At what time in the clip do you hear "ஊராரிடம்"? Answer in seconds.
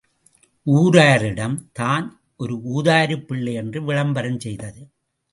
0.67-1.69